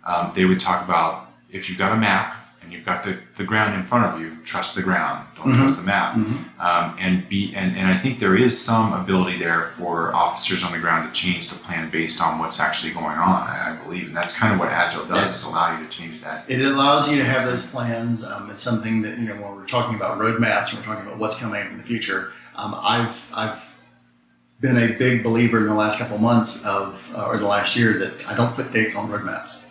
[0.05, 2.35] um, they would talk about if you've got a map
[2.69, 5.57] and you've got the, the ground in front of you, trust the ground, don't Mhm.
[5.57, 6.13] trust the map.
[6.13, 10.63] hmm Um, and be and, and I think there is some ability there for officers
[10.63, 13.47] on the ground to change the plan based on what's actually going on.
[13.49, 16.21] I, I believe, and that's kind of what Agile does is allow you to change
[16.21, 16.45] that.
[16.47, 18.23] It allows you to have those plans.
[18.23, 21.17] Um, it's something that you know when we're talking about roadmaps, when we're talking about
[21.17, 22.33] what's coming in the future.
[22.55, 23.63] Um, I've I've
[24.59, 27.97] been a big believer in the last couple months of uh, or the last year
[27.97, 29.68] that I don't put dates on roadmaps.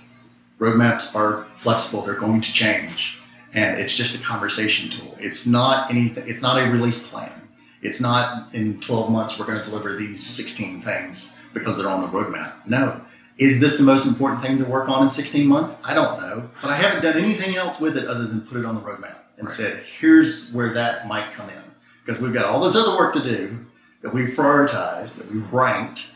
[0.58, 3.18] Roadmaps are flexible; they're going to change,
[3.54, 5.16] and it's just a conversation tool.
[5.20, 6.24] It's not anything.
[6.28, 7.32] It's not a release plan.
[7.80, 12.00] It's not in 12 months we're going to deliver these 16 things because they're on
[12.00, 12.54] the roadmap.
[12.66, 13.00] No,
[13.38, 15.72] is this the most important thing to work on in 16 months?
[15.88, 16.50] I don't know.
[16.60, 19.14] But I haven't done anything else with it other than put it on the roadmap
[19.36, 19.52] and Right.
[19.52, 21.62] said, here's where that might come in.
[22.04, 23.64] Because we've got all this other work to do
[24.02, 26.08] that we've prioritized, that we've ranked,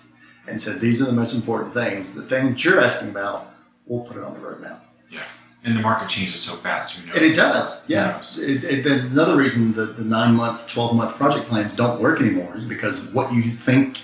[0.48, 2.14] and said, these are the most important things.
[2.16, 3.51] The things you're asking about,
[3.92, 4.81] we'll put it on the roadmap.
[5.11, 5.20] Yeah.
[5.64, 6.96] And the market changes so fast.
[6.96, 7.16] Who knows?
[7.16, 8.22] And it does, yeah.
[8.37, 12.57] It, it, another reason that the nine month, twelve month project plans don't work anymore
[12.57, 13.98] is because what you think,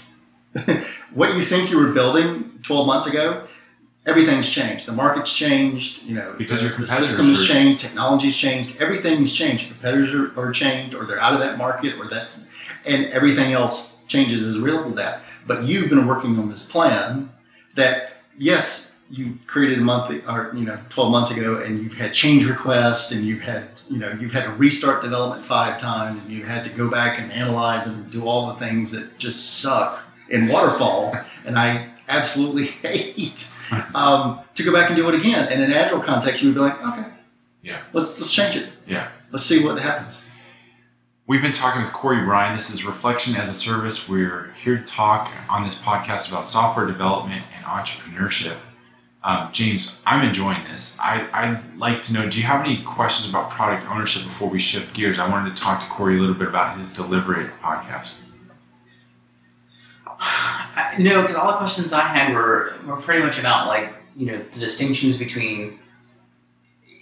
[1.14, 3.44] what you think you were building twelve months ago,
[4.06, 4.86] everything's changed.
[4.86, 6.04] The market's changed.
[6.04, 9.64] You know, Because the, your the system has changed, technology's changed, everything's changed.
[9.64, 12.50] Your competitors are, are changed, or they're out of that market, or that's,
[12.86, 15.22] and everything else changes as a result of that.
[15.44, 17.30] But you've been working on this plan
[17.74, 22.12] that yes, you created a month or you know twelve months ago, and you've had
[22.12, 26.34] change requests, and you've had you know you've had to restart development five times, and
[26.34, 30.02] you've had to go back and analyze and do all the things that just suck
[30.30, 33.50] in waterfall, and I absolutely hate
[33.94, 35.48] um, to go back and do it again.
[35.50, 37.08] And in an agile context, you would be like, okay,
[37.62, 37.80] Yeah.
[37.92, 38.68] let's let's change it.
[38.86, 39.08] Yeah.
[39.32, 40.28] let's see what happens.
[41.26, 42.56] We've been talking with Cory Bryan.
[42.56, 44.08] This is Reflection as a Service.
[44.08, 48.56] We're here to talk on this podcast about software development and entrepreneurship.
[49.24, 50.96] Um, James, I'm enjoying this.
[51.00, 54.60] I, I'd like to know do you have any questions about product ownership before we
[54.60, 55.18] shift gears?
[55.18, 58.14] I wanted to talk to Cory a little bit about his Deliver It podcast.
[60.06, 64.26] I- No, because all the questions I had were were pretty much about like you
[64.26, 65.78] know the distinctions between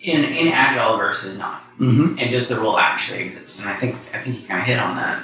[0.02, 2.18] in in agile versus not, Mm-hmm.
[2.18, 3.60] and does the role actually exist?
[3.60, 5.22] And I think I think you kind of hit on that,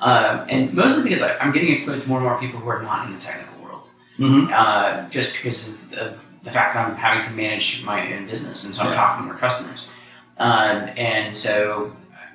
[0.00, 2.82] um, and mostly because I, I'm getting exposed to more and more people who are
[2.82, 3.49] not in the technical world,
[4.20, 4.52] Mm-hmm.
[4.54, 8.64] uh, just because of, of the fact that I'm having to manage my own business,
[8.66, 8.94] and so I'm Yeah.
[8.96, 9.88] talking to more customers,
[10.38, 11.94] um, and so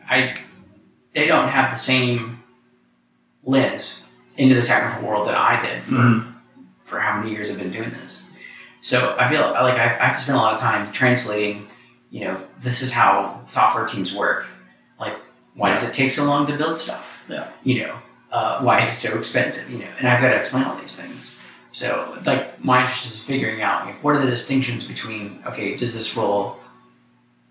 [0.09, 0.37] I
[1.13, 2.43] they don't have the same
[3.43, 4.03] lens
[4.37, 6.33] into the technical world that I did for Mhm.
[6.83, 8.27] for how many years I've been doing this.
[8.81, 11.67] So I feel like I, I have to spend a lot of time translating.
[12.11, 14.45] You know, this is how software teams work.
[14.99, 15.15] Like,
[15.55, 17.21] why does it take so long to build stuff?
[17.27, 17.47] Yeah.
[17.63, 17.95] You know,
[18.31, 19.69] uh, why is it so expensive?
[19.71, 21.41] You know, and I've got to explain all these things.
[21.75, 25.93] So, like, my interest is figuring out like, what are the distinctions between okay, does
[25.93, 26.57] this role,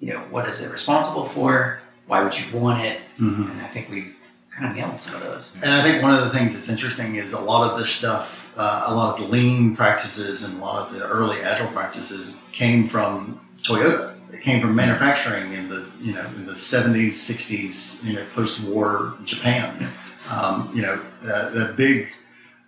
[0.00, 1.80] you know, what is it responsible for?
[2.06, 3.00] Why would you want it?
[3.20, 3.50] Mm-hmm.
[3.50, 4.16] And I think we've
[4.50, 5.54] kind of nailed some of those.
[5.56, 8.50] And I think one of the things that's interesting is a lot of this stuff,
[8.56, 12.44] uh, a lot of the lean practices and a lot of the early agile practices
[12.50, 14.14] came from Toyota.
[14.32, 19.18] It came from manufacturing in the you know in the seventies, sixties, you know, post-war
[19.26, 19.87] Japan.
[20.30, 22.08] Um, you know, uh, the big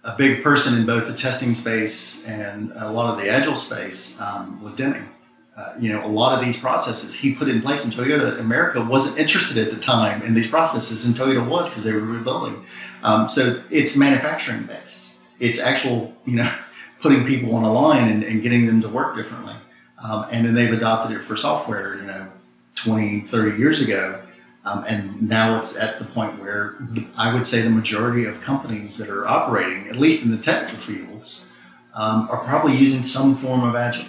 [0.07, 4.21] a big person in both the testing space and a lot of the agile space
[4.21, 5.09] um, was Deming.
[5.57, 8.39] Uh, you know, a lot of these processes he put in place in Toyota.
[8.39, 12.01] America wasn't interested at the time in these processes, and Toyota was because they were
[12.01, 12.65] rebuilding.
[13.03, 15.17] Um, so it's manufacturing based.
[15.41, 16.53] It's actual, you know,
[17.01, 19.55] putting people on a line and, and getting them to work differently.
[20.03, 22.29] Um, and then they've adopted it for software, you know,
[22.75, 24.23] 20, 30 years ago.
[24.67, 26.75] Um, and now it's at the point where
[27.17, 30.81] I would say the majority of companies that are operating, at least in the technical
[30.81, 31.51] fields,
[31.95, 34.07] um, are probably using some form of agile,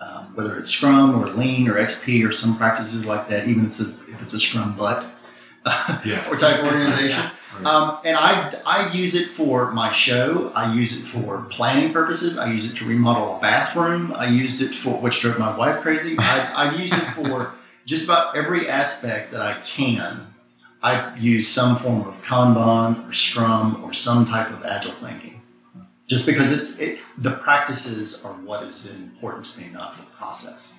[0.00, 3.68] um, whether it's Scrum or Lean or XP or some practices like that, even if
[3.68, 5.10] it's a, if it's a Scrum butt
[6.04, 6.28] Yeah.
[6.28, 7.24] or type organization.
[7.52, 7.66] Right.
[7.66, 10.52] Um, and I, I use it for my show.
[10.54, 12.38] I use it for planning purposes.
[12.38, 14.12] I use it to remodel a bathroom.
[14.14, 16.14] I used it for, which drove my wife crazy.
[16.16, 17.52] I, I've used it for
[17.90, 20.32] just about every aspect that I can.
[20.80, 25.42] I use some form of Kanban or Scrum or some type of agile thinking.
[26.06, 30.78] Just because it's it, the practices are what is important to me, not the process.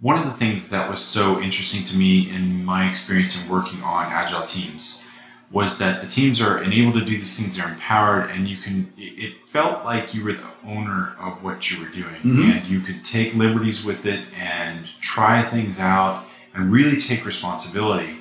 [0.00, 3.82] One of the things that was so interesting to me in my experience in working
[3.82, 5.02] on agile teams
[5.52, 8.90] was that the teams are enabled to do these things, they're empowered, and you can,
[8.96, 12.16] it felt like you were the owner of what you were doing.
[12.24, 12.56] Mhm.
[12.56, 18.16] And you could take liberties with it and try things out and really take responsibility,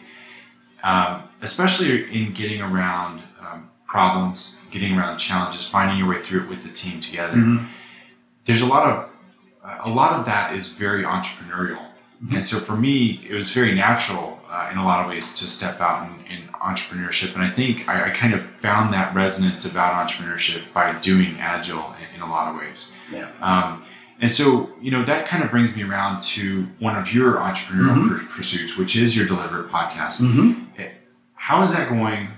[0.83, 6.49] um, especially in getting around um, problems, getting around challenges, finding your way through it
[6.49, 7.59] with the team together
[8.45, 9.09] there's a lot of
[9.85, 11.85] a lot of that is very entrepreneurial
[12.25, 12.37] Mhm.
[12.37, 15.49] and so for me it was very natural uh, in a lot of ways to
[15.49, 19.63] step out in, in entrepreneurship and i think I, I kind of found that resonance
[19.71, 23.29] about entrepreneurship by doing agile in, in a lot of ways Yeah.
[23.41, 23.83] um,
[24.19, 27.95] and so you know that kind of brings me around to one of your entrepreneurial
[27.97, 28.09] Mhm.
[28.19, 30.83] pur- pursuits which is your deliver podcast Mm-hmm.
[31.35, 32.29] how is that going?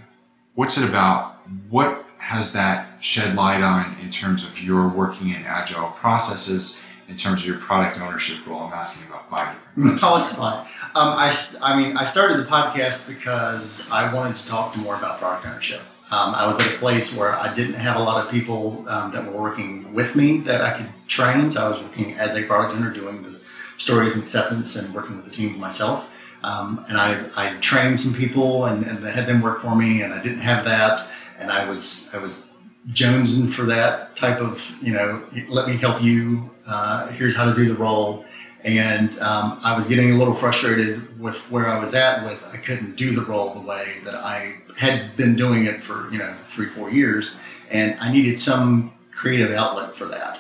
[0.56, 1.40] What's it about?
[1.70, 7.16] What has that shed light on in terms of your working in agile processes, in
[7.16, 8.62] terms of your product ownership role?
[8.62, 10.66] I'm asking about five different No, it's fine.
[10.96, 15.20] Um, I, I mean, I started the podcast because I wanted to talk more about
[15.20, 15.82] product ownership.
[16.12, 19.12] Um, I was at a place where I didn't have a lot of people um,
[19.12, 21.50] that were working with me that I could train.
[21.50, 23.42] So I was working as a product owner, doing the
[23.78, 26.08] stories and acceptance and working with the teams myself.
[26.44, 30.14] Um, and I, I trained some people and, and had them work for me, and
[30.14, 31.08] I didn't have that.
[31.40, 32.48] And I was I was
[32.90, 36.50] jonesing for that type of you know, let me help you.
[36.66, 38.26] Uh, here's how to do the role
[38.64, 42.58] And um, I was getting a little frustrated with where I was at with I
[42.58, 46.34] couldn't do the role the way that I had been doing it for, you know,
[46.44, 47.44] three, four years.
[47.70, 50.40] And I needed some creative outlet for that.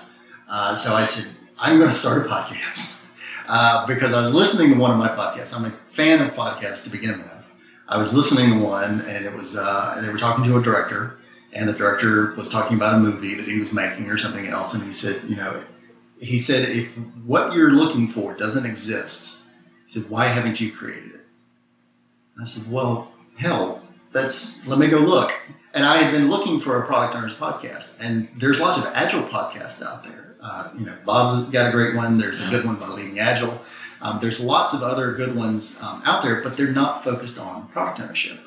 [0.49, 3.08] Uh, so I said, I'm going to start a podcast
[3.47, 5.56] uh, because I was listening to one of my podcasts.
[5.56, 7.29] I'm a fan of podcasts to begin with.
[7.89, 11.17] I was listening to one, and it was uh, they were talking to a director,
[11.54, 14.74] and the director was talking about a movie that he was making or something else,
[14.74, 15.62] and he said, you know,
[16.20, 16.92] he said if
[17.26, 19.44] what you're looking for doesn't exist,
[19.86, 21.26] he said, why haven't you created it?
[22.36, 25.34] And I said, well, hell, that's let me go look.
[25.74, 29.24] And I had been looking for a product owners podcast, and there's lots of agile
[29.24, 30.36] podcasts out there.
[30.39, 32.18] Uh, you know, Bob's got a great one.
[32.18, 33.60] There's a good one by Leading Agile.
[34.02, 37.68] Um, there's lots of other good ones um, out there, but they're not focused on
[37.70, 38.39] product ownership.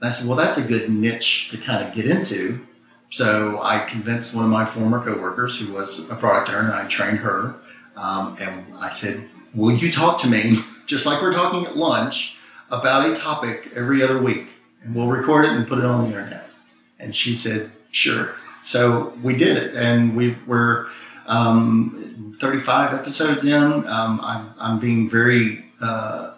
[0.00, 2.66] And I said, well, that's a good niche to kind of get into.
[3.10, 6.86] So I convinced one of my former coworkers who was a product owner, and I
[6.88, 7.54] trained her.
[7.96, 12.36] Um, and I said, will you talk to me, just like we're talking at lunch,
[12.70, 14.48] about a topic every other week?
[14.82, 16.50] And we'll record it and put it on the internet.
[16.98, 18.34] And she said, sure.
[18.60, 20.88] So we did it, and we were
[21.26, 23.62] um, 35 episodes in.
[23.62, 26.33] Um, I'm, I'm being very, uh,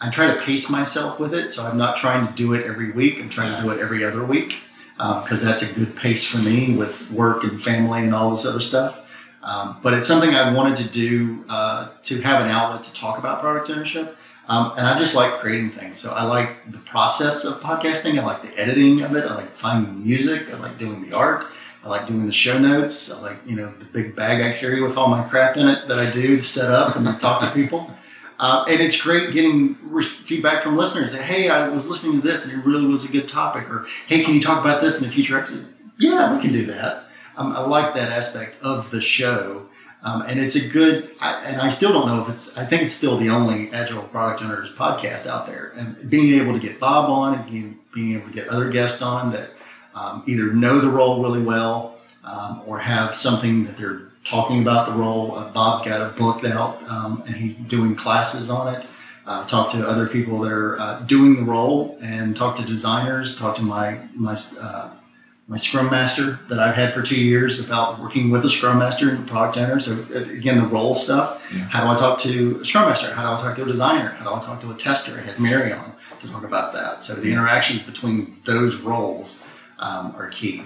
[0.00, 1.50] I try to pace myself with it.
[1.50, 3.18] So I'm not trying to do it every week.
[3.18, 4.60] I'm trying to do it every other week
[4.96, 8.46] because um, that's a good pace for me with work and family and all this
[8.46, 9.00] other stuff.
[9.42, 13.18] Um, but it's something I wanted to do uh, to have an outlet to talk
[13.18, 14.16] about product ownership.
[14.48, 15.98] Um, and I just like creating things.
[15.98, 18.18] So I like the process of podcasting.
[18.18, 19.24] I like the editing of it.
[19.24, 20.48] I like finding music.
[20.52, 21.46] I like doing the art.
[21.84, 23.12] I like doing the show notes.
[23.12, 25.88] I like, you know, the big bag I carry with all my crap in it
[25.88, 27.90] that I do to set up and talk to people.
[28.38, 32.50] Uh, and it's great getting feedback from listeners that, hey, I was listening to this
[32.50, 33.70] and it really was a good topic.
[33.70, 35.66] Or, hey, can you talk about this in a future episode?
[35.98, 37.04] Yeah, we can do that.
[37.36, 39.66] Um, I like that aspect of the show.
[40.02, 42.82] Um, and it's a good, I, and I still don't know if it's, I think
[42.82, 45.72] it's still the only Agile Product Owners podcast out there.
[45.76, 49.02] And being able to get Bob on and being, being able to get other guests
[49.02, 49.50] on that
[49.94, 54.88] um, either know the role really well um, or have something that they're talking about
[54.88, 55.36] the role.
[55.36, 58.88] Uh, Bob's got a book out um, and he's doing classes on it.
[59.24, 63.38] Uh, talk to other people that are uh, doing the role and talk to designers,
[63.40, 64.90] talk to my, my, uh,
[65.48, 69.10] my Scrum Master that I've had for two years about working with a Scrum Master
[69.10, 69.80] and product owner.
[69.80, 71.42] So, uh, again, the role stuff.
[71.52, 71.60] Yeah.
[71.64, 73.12] How do I talk to a Scrum Master?
[73.12, 74.10] How do I talk to a designer?
[74.10, 75.18] How do I talk to a tester?
[75.18, 77.02] I had Mary on to talk about that.
[77.02, 79.42] So, the interactions between those roles
[79.78, 80.62] um, are key.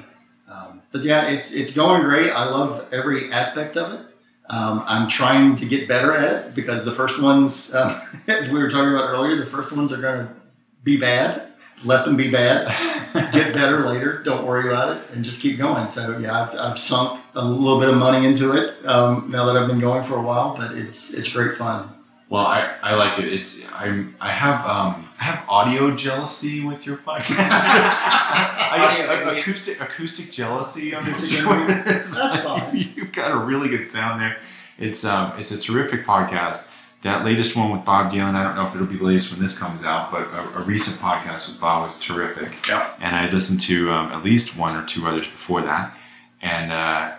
[0.50, 2.30] Um, but yeah, it's it's going great.
[2.30, 4.06] I love every aspect of it.
[4.50, 8.60] Um, I'm trying to get better at it because the first ones, um, as we
[8.60, 10.34] were talking about earlier, the first ones are going to
[10.82, 11.46] be bad.
[11.84, 12.68] Let them be bad.
[13.32, 14.22] get better later.
[14.22, 15.88] Don't worry about it, and just keep going.
[15.88, 19.56] So yeah, I've, I've sunk a little bit of money into it um, now that
[19.56, 21.88] I've been going for a while, but it's it's great fun.
[22.28, 23.32] Well, I, I like it.
[23.32, 27.36] It's I'm I have um I have audio jealousy with your podcast.
[27.36, 31.30] I, I, acoustic acoustic jealousy on this.
[32.16, 32.74] That's fine.
[32.96, 34.38] You've got a really good sound there.
[34.78, 36.70] It's um it's a terrific podcast.
[37.02, 39.42] That latest one with Bob Galen, I don't know if it'll be the latest when
[39.42, 42.66] this comes out, but a, a recent podcast with Bob was terrific.
[42.66, 42.90] Yeah.
[42.98, 45.94] And I listened to um, at least one or two others before that,
[46.40, 47.14] and uh,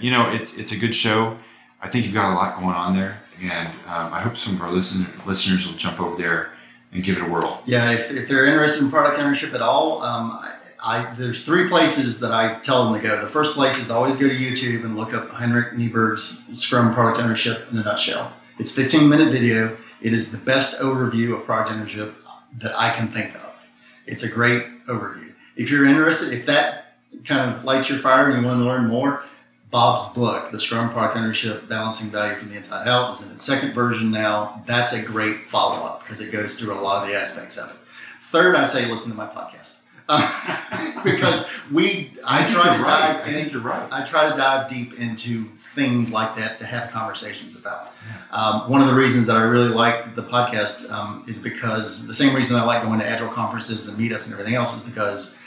[0.00, 1.36] you know it's it's a good show.
[1.82, 4.60] I think you've got a lot going on there and um, I hope some of
[4.60, 6.51] our listen, listeners will jump over there
[6.92, 7.62] and give it a whirl.
[7.66, 11.68] Yeah, if, if they're interested in product ownership at all, um, I, I, there's three
[11.68, 13.20] places that I tell them to go.
[13.20, 17.20] The first place is always go to YouTube and look up Henrik Kniberg's Scrum Product
[17.20, 18.32] Ownership in a nutshell.
[18.58, 19.76] It's 15 minute video.
[20.00, 22.14] It is the best overview of product ownership
[22.58, 23.66] that I can think of.
[24.06, 25.32] It's a great overview.
[25.56, 28.88] If you're interested, if that kind of lights your fire and you want to learn
[28.88, 29.24] more,
[29.72, 33.42] Bob's book, The Scrum Product Ownership Balancing Value from the Inside Out, is in its
[33.42, 34.62] second version now.
[34.66, 37.70] That's a great follow up because it goes through a lot of the aspects of
[37.70, 37.76] it.
[38.24, 39.84] Third, I say listen to my podcast.
[40.10, 42.84] Uh, because we, I, I try to right.
[42.84, 43.28] dive.
[43.28, 43.90] I think you're right.
[43.90, 47.92] I try to dive deep into things like that to have conversations about.
[48.06, 48.36] Yeah.
[48.36, 52.12] Um, one of the reasons that I really like the podcast um, is because the
[52.12, 55.38] same reason I like going to agile conferences and meetups and everything else is because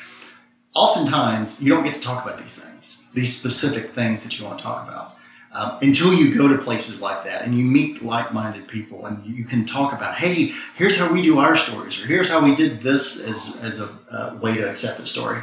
[0.74, 4.60] oftentimes you don't get to talk about these things, these specific things that you want
[4.60, 5.16] to talk about.
[5.54, 9.46] Um, until you go to places like that and you meet like-minded people and you
[9.46, 12.82] can talk about hey here's how we do our stories or here's how we did
[12.82, 15.40] this as, as a uh, way to accept a story.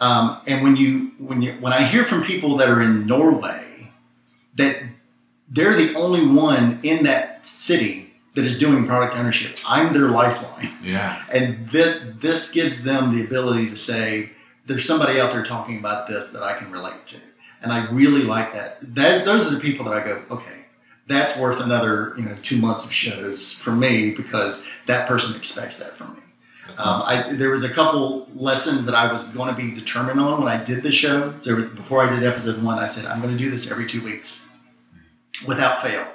[0.00, 3.92] Um, and when you when you when i hear from people that are in norway
[4.54, 4.82] that
[5.50, 10.70] they're the only one in that city that is doing product ownership i'm their lifeline.
[10.82, 11.22] Yeah.
[11.30, 14.30] And that this gives them the ability to say
[14.66, 17.16] there's somebody out there talking about this that I can relate to.
[17.62, 18.78] And I really like that.
[18.94, 20.66] That those are the people that I go, okay,
[21.06, 25.78] that's worth another you know two months of shows for me because that person expects
[25.78, 26.20] that from me.
[26.78, 27.00] Um.
[27.06, 30.52] I, there was a couple lessons that I was going to be determined on when
[30.52, 31.34] I did the show.
[31.40, 34.02] So before I did episode one, I said I'm going to do this every two
[34.02, 34.50] weeks,
[35.46, 36.06] without fail.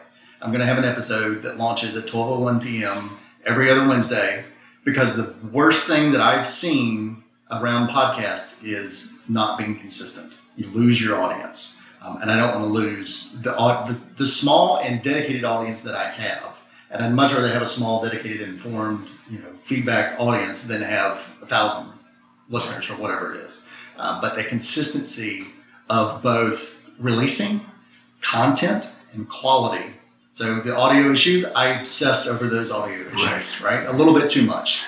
[0.42, 3.18] I'm going to have an episode that launches at 12:01 p.m.
[3.46, 4.46] every other Wednesday,
[4.84, 7.21] because the worst thing that I've seen
[7.52, 10.40] around podcast is not being consistent.
[10.56, 14.80] You lose your audience, um, and I don't want to lose the, the the small
[14.80, 16.44] and dedicated audience that I have.
[16.90, 21.22] And I'd much rather have a small, dedicated, informed, you know, feedback audience than have
[21.42, 21.90] a thousand
[22.50, 23.68] listeners or whatever it is.
[23.98, 25.48] Uh, but the consistency
[25.90, 27.62] of both releasing
[28.20, 29.94] content and quality.
[30.34, 33.86] So the audio issues, I obsess over those audio issues, right?
[33.86, 34.84] A little bit too much,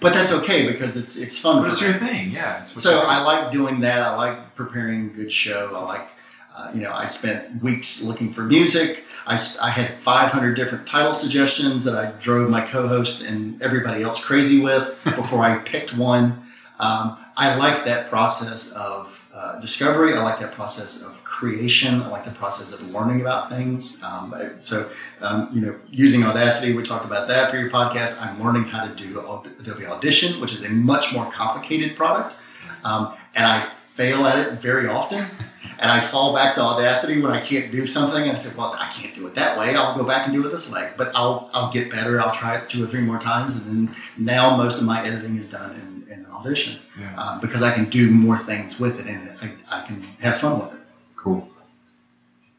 [0.00, 1.62] but that's okay because it's it's fun.
[1.62, 2.62] But it's your thing, yeah.
[2.62, 3.00] It's So.
[3.06, 4.02] I like doing that.
[4.02, 5.74] I like preparing a good show.
[5.74, 6.08] I like,
[6.54, 9.04] uh, you know, I spent weeks looking for music.
[9.26, 14.22] I, I had 500 different title suggestions that I drove my co-host and everybody else
[14.24, 16.42] crazy with before I picked one.
[16.78, 20.14] Um, I like that process of uh, discovery.
[20.14, 22.02] I like that process of creation.
[22.02, 24.02] I like the process of learning about things.
[24.02, 24.88] Um, so,
[25.20, 28.24] um, you know, using Audacity, we talked about that for your podcast.
[28.24, 29.20] I'm learning how to do
[29.60, 32.38] Adobe Audition, which is a much more complicated product.
[32.84, 35.24] Um, and I fail at it very often.
[35.78, 38.22] And I fall back to Audacity when I can't do something.
[38.22, 39.74] And I say, well, I can't do it that way.
[39.74, 40.90] I'll go back and do it this way.
[40.96, 42.18] But I'll, I'll get better.
[42.18, 43.56] I'll try it two or three more times.
[43.56, 47.12] And then now most of my editing is done in, in Audition Yeah.
[47.18, 50.60] uh, because I can do more things with it and I, I can have fun
[50.60, 50.80] with it.
[51.26, 51.48] Cool.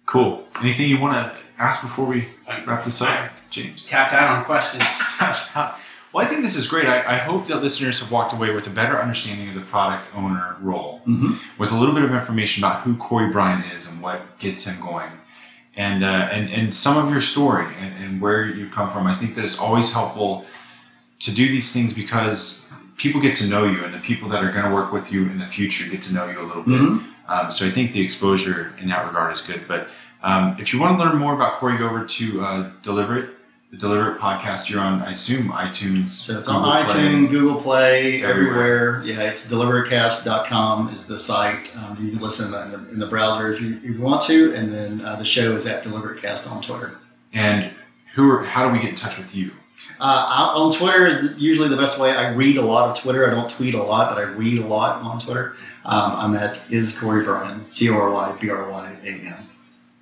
[0.06, 0.46] Cool.
[0.62, 2.28] Anything you want to ask before we
[2.66, 3.86] wrap this up, James?
[3.86, 4.84] Tapped out on questions.
[5.56, 5.74] well,
[6.16, 6.86] I think this is great.
[6.86, 10.14] I, I hope that listeners have walked away with a better understanding of the product
[10.16, 11.36] owner role, Mm-hmm.
[11.58, 14.82] with a little bit of information about who Cory Bryan is and what gets him
[14.82, 15.12] going,
[15.78, 19.08] and uh, and and some of your story and, and where you come from.
[19.08, 20.44] I think that it's always helpful
[21.20, 22.66] to do these things because
[22.98, 25.22] people get to know you, and the people that are going to work with you
[25.24, 26.82] in the future get to know you a little bit.
[26.82, 27.12] Mm-hmm.
[27.28, 29.68] Um, so I think the exposure in that regard is good.
[29.68, 29.88] But
[30.24, 33.30] um, if you want to learn more about Cory, go over to uh, Deliver It,
[33.72, 34.70] the Deliver It podcast.
[34.70, 36.10] You're on, I assume, iTunes.
[36.10, 36.96] So it's Google on Play.
[36.96, 38.98] iTunes, Google Play, Everywhere.
[38.98, 39.02] everywhere.
[39.04, 41.76] Yeah, it's delivercast.com is the site.
[41.78, 44.54] Um, you can listen in the, in the browser if you, if you want to.
[44.54, 46.98] And then uh, the show is at Delivercast on Twitter.
[47.34, 47.72] And
[48.16, 49.52] who are, how do we get in touch with you?
[50.00, 52.12] Uh, on Twitter is usually the best way.
[52.12, 53.30] I read a lot of Twitter.
[53.30, 55.56] I don't tweet a lot, but I read a lot on Twitter.
[55.88, 59.36] Um, I'm at is Cory Bryan, C O R Y B R Y A N.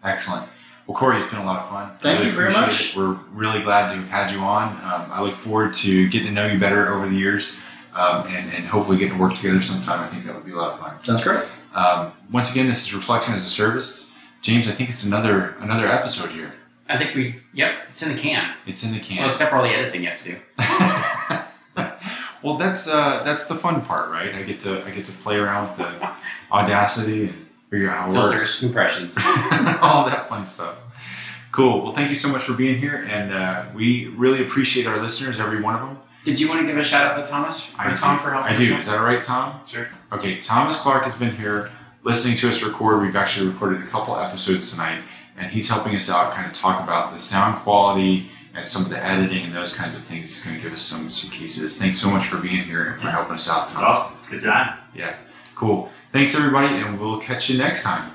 [0.04, 0.48] Excellent.
[0.88, 1.92] Well, Cory, it's been a lot of fun.
[2.00, 2.90] Thank Really you very much.
[2.92, 2.96] it.
[2.98, 4.70] We're really glad to have had you on.
[4.84, 7.56] Um, I look forward to getting to know you better over the years
[7.96, 10.00] um, and, and hopefully getting to work together sometime.
[10.02, 11.02] I think that would be a lot of fun.
[11.04, 11.44] Sounds great.
[11.74, 14.12] Um, once again, this is Reflection as a Service.
[14.42, 16.54] James, I think it's another another episode here.
[16.88, 18.54] I think we, yep, it's in the can.
[18.68, 19.30] It's in the Well, can.
[19.30, 20.38] except for all the editing you have to do.
[22.46, 24.36] well, that's uh, that's the fun part, right?
[24.36, 26.10] I get to I get to play around with the
[26.52, 28.30] Audacity and figure out how.
[28.30, 29.18] Filters, impressions.
[29.82, 30.78] all that fun stuff.
[31.52, 31.84] Cool.
[31.84, 35.40] Well, thank you so much for being here, and uh, we really appreciate our listeners,
[35.40, 35.98] every one of them.
[36.24, 38.24] Did you want to give a shout out to Thomas or I Tom do.
[38.24, 38.74] for helping I do.
[38.76, 38.80] out?
[38.80, 39.62] Is that all right, Tom?
[39.66, 39.88] Sure.
[40.12, 40.40] Okay.
[40.40, 41.72] Thomas Clark has been here
[42.04, 43.02] listening to us record.
[43.02, 45.04] We've actually recorded a couple episodes tonight,
[45.36, 48.90] and he's helping us out, kind of talk about the sound quality and some of
[48.90, 50.32] the editing and those kinds of things.
[50.32, 51.80] is going to give us some some cases.
[51.80, 53.70] Thanks so much for being here and for helping us out.
[53.70, 54.20] It's awesome.
[54.30, 54.80] Good time.
[54.94, 55.16] Yeah.
[55.56, 55.90] Cool.
[56.12, 58.15] Thanks everybody, and we'll catch you next time.